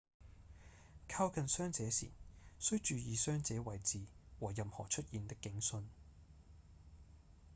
[1.07, 2.09] 靠近傷者時
[2.59, 4.01] 須注意傷者位置
[4.39, 5.85] 和任何出現的警訊